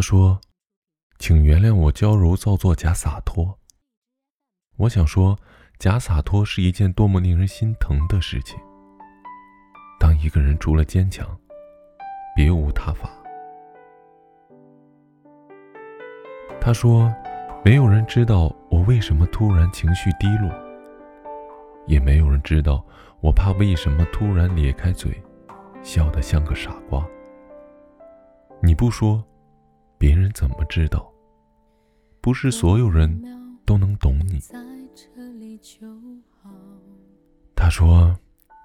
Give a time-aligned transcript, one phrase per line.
[0.00, 0.40] 他说
[1.20, 3.58] ：“请原谅我娇柔造作假洒脱。”
[4.78, 5.38] 我想说，
[5.78, 8.58] 假洒脱是一件多么令人心疼的事情。
[9.98, 11.28] 当一个人除了坚强，
[12.34, 13.10] 别无他法。
[16.62, 17.14] 他说
[17.62, 20.50] ：“没有人知道我为什么突然情绪低落，
[21.86, 22.82] 也没有人知道
[23.20, 25.22] 我怕为什么突然咧开嘴，
[25.82, 27.06] 笑得像个傻瓜。
[28.62, 29.22] 你不说，
[30.00, 31.12] 别人怎么知道？
[32.22, 33.22] 不是所有人
[33.66, 34.40] 都能懂你。”
[37.54, 38.18] 他说：“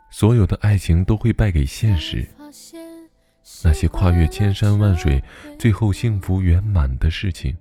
[0.09, 2.25] 所有的爱情都会败给现实，
[3.66, 5.21] 那些跨越千山万水，
[5.59, 7.53] 最后幸福圆满的事情。”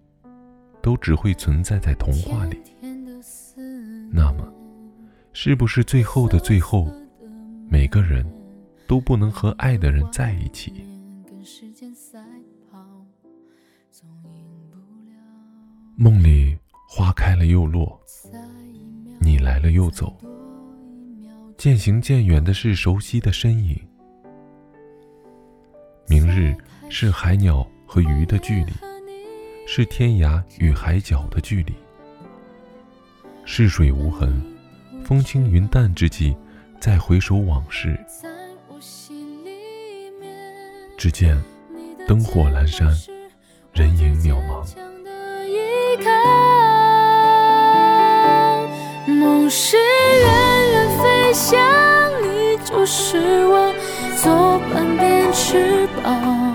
[0.81, 2.61] 都只会存在在童话里。
[4.13, 4.47] 那么，
[5.33, 6.87] 是不是最后的最后，
[7.71, 8.23] 每个人
[8.87, 10.85] 都不能和爱的人在一起？
[15.97, 16.57] 梦里
[16.89, 18.01] 花开了又落，
[19.21, 20.17] 你来了又走，
[21.57, 23.81] 渐行渐远的是熟悉的身影。
[26.09, 26.55] 明日
[26.91, 28.73] 是海鸟和鱼的距离。
[29.67, 31.73] 是天涯与海角的距离。
[33.47, 34.43] 逝水无痕，
[35.03, 36.37] 风轻云淡之际，
[36.79, 37.99] 再回首往事，
[40.99, 41.43] 只见
[42.07, 42.95] 灯火阑珊，
[43.73, 44.94] 人影渺茫。
[49.07, 51.59] 梦是远远飞翔，
[52.23, 53.73] 你就是我
[54.23, 56.55] 左半边翅膀。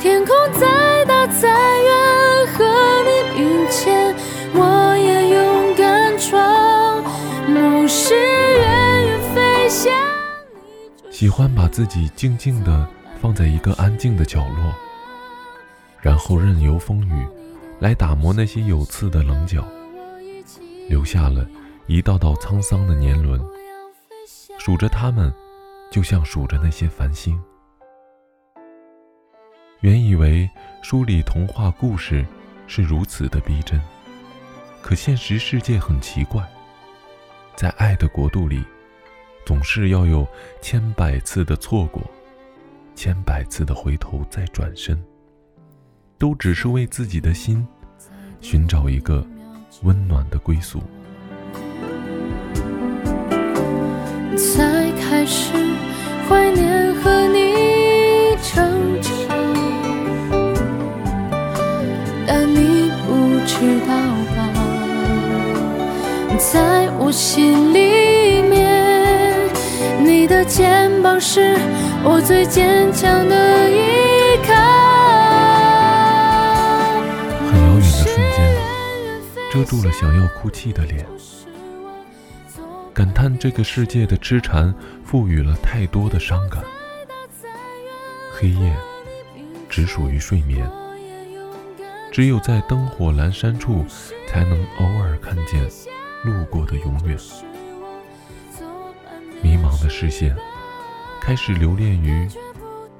[0.00, 2.64] 天空再大再远，和
[3.04, 4.14] 你并肩，
[4.54, 7.04] 我也勇敢闯。
[7.48, 9.92] 梦是远远飞翔。
[11.10, 12.86] 喜欢把自己静静地
[13.22, 14.72] 放在一个安静的角落，
[16.00, 17.26] 然后任由风雨
[17.78, 19.66] 来打磨那些有刺的棱角，
[20.88, 21.46] 留下了
[21.86, 23.40] 一道道沧桑的年轮。
[24.58, 25.32] 数着它们，
[25.92, 27.40] 就像数着那些繁星。
[29.80, 30.48] 原以为
[30.82, 32.26] 书里童话故事
[32.66, 33.80] 是如此的逼真，
[34.82, 36.42] 可现实世界很奇怪，
[37.54, 38.64] 在爱的国度里，
[39.44, 40.26] 总是要有
[40.60, 42.02] 千百次的错过，
[42.96, 45.00] 千百次的回头再转身，
[46.18, 47.64] 都只是为自己的心
[48.40, 49.24] 寻找一个
[49.82, 50.80] 温暖的归宿。
[54.36, 55.52] 才开始
[56.28, 59.12] 怀念和你成长。
[62.26, 63.94] 但你不知道
[64.34, 64.38] 吧，
[66.38, 69.48] 在我心里面，
[70.04, 71.56] 你的肩膀是
[72.04, 73.34] 我最坚强的
[79.56, 81.06] 遮住了想要哭泣的脸，
[82.92, 86.62] 感叹这个世界的痴缠赋予了太多的伤感。
[88.34, 88.76] 黑夜
[89.66, 90.70] 只属于睡眠。
[92.12, 93.82] 只有在灯火阑珊处，
[94.28, 95.66] 才能偶尔看见
[96.22, 97.16] 路过的永远。
[99.40, 100.36] 迷茫的视线
[101.18, 102.28] 开始留恋于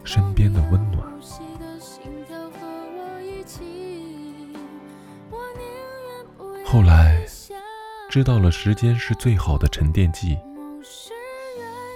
[0.04, 1.06] 身边的温暖。
[6.76, 7.24] 后来
[8.10, 10.36] 知道了，时间是最好的沉淀剂，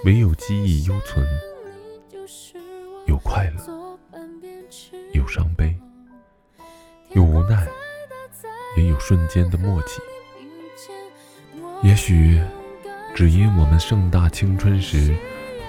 [0.07, 1.23] 唯有记忆犹存，
[3.07, 3.99] 有快乐，
[5.13, 5.79] 有伤悲。
[7.11, 7.69] 有无奈，
[8.79, 10.01] 也有瞬间的默契。
[11.83, 12.43] 也许，
[13.15, 15.15] 只因我们盛大青春时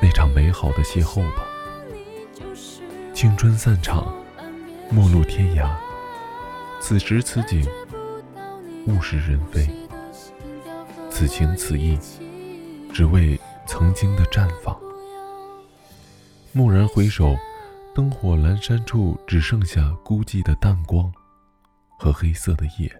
[0.01, 1.45] 那场美好的邂逅吧。
[3.13, 4.15] 青春散场，
[4.89, 5.69] 陌路天涯。
[6.79, 7.67] 此时此景，
[8.87, 9.67] 物是人非。
[11.09, 11.97] 此情此意，
[12.93, 14.77] 只为曾经的绽放。
[16.53, 17.35] 蓦然回首，
[17.93, 21.11] 灯火阑珊处，只剩下孤寂的淡光。
[21.99, 22.91] 和黑色的夜。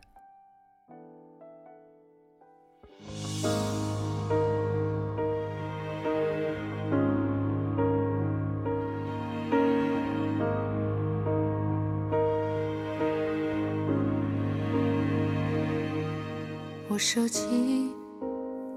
[17.01, 17.41] 我设计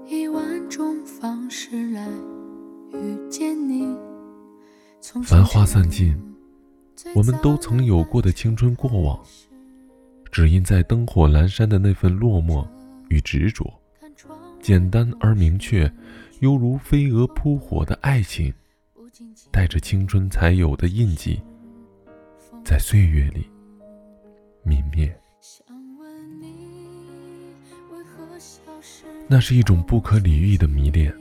[0.07, 2.09] 一万种方式来
[2.91, 3.95] 遇见你。
[5.23, 6.19] 繁花散尽，
[7.13, 9.23] 我们都曾有过的青春过往。
[10.31, 12.67] 只因在灯火阑珊的那份落寞
[13.09, 13.71] 与执着，
[14.59, 15.89] 简单而明确，
[16.39, 18.51] 犹如飞蛾扑火的爱情，
[19.51, 21.39] 带着青春才有的印记，
[22.63, 23.47] 在岁月里
[24.65, 25.15] 泯灭。
[29.27, 31.13] 那是一种不可理喻的迷恋，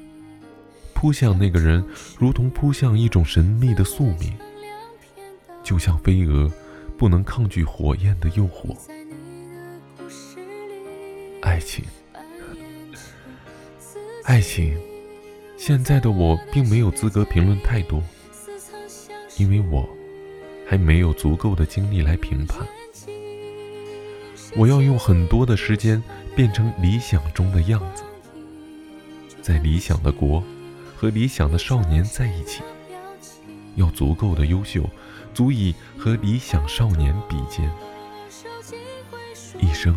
[0.93, 1.85] 扑向那个人，
[2.19, 4.33] 如同扑向一种神秘的宿命，
[5.63, 6.53] 就像飞蛾
[6.99, 8.77] 不能抗拒火焰的诱惑。
[11.41, 11.85] 爱情，
[14.25, 14.79] 爱情，
[15.57, 18.03] 现在的我并没有资格评论太多，
[19.39, 19.89] 因为我
[20.67, 22.67] 还没有足够的精力来评判。
[24.57, 26.03] 我要用很多的时间
[26.35, 28.03] 变成理想中的样子，
[29.41, 30.43] 在理想的国
[30.97, 32.61] 和理想的少年在一起，
[33.77, 34.83] 要足够的优秀，
[35.33, 37.71] 足以和理想少年比肩，
[39.61, 39.97] 一生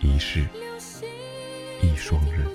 [0.00, 0.46] 一世
[1.82, 2.46] 一双人。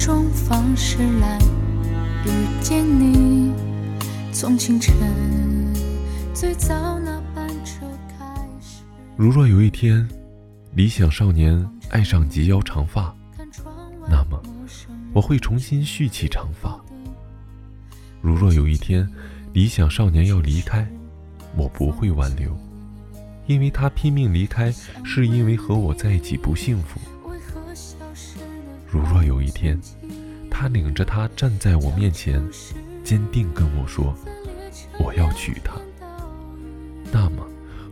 [0.00, 1.38] 种方式来
[2.24, 3.52] 遇见你，
[4.32, 4.96] 从清晨
[6.32, 8.24] 最早那班车开
[8.62, 8.82] 始。
[9.14, 10.08] 如若有一天，
[10.72, 13.14] 理想少年爱上及腰长发，
[14.08, 14.42] 那么
[15.12, 16.80] 我会重新蓄起长发。
[18.22, 19.06] 如若有一天，
[19.52, 20.90] 理想少年要离开，
[21.54, 22.56] 我不会挽留，
[23.46, 24.72] 因为他拼命离开，
[25.04, 26.98] 是因为和我在一起不幸福。
[29.50, 29.78] 天，
[30.50, 32.42] 他领着她站在我面前，
[33.04, 34.14] 坚定跟我说
[34.98, 35.74] ：“我要娶她。”
[37.12, 37.44] 那么，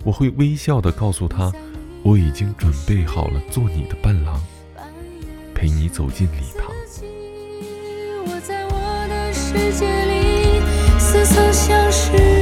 [0.05, 1.53] 我会微笑的告诉他
[2.05, 4.41] ：“我已经准备好了做你的伴郎，
[5.55, 6.71] 陪你走进礼堂。”
[8.27, 10.61] 我在我的世界里
[11.01, 12.38] 似曾相识。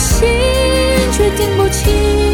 [0.00, 0.26] 心
[1.12, 2.29] 却听不清。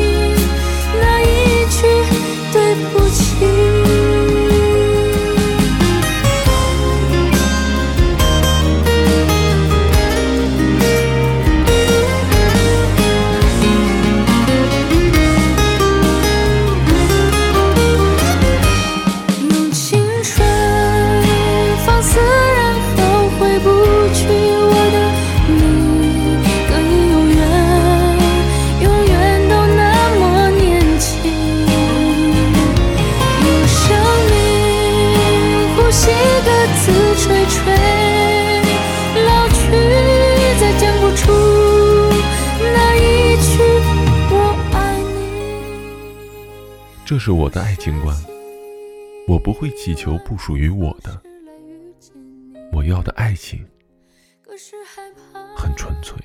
[47.06, 48.16] 这是我的爱情观，
[49.28, 51.22] 我不会祈求不属于我的。
[52.72, 53.64] 我要的爱情
[55.56, 56.18] 很纯粹。